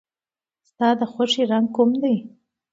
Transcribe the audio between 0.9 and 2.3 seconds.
د خوښې رنګ کوم دی؟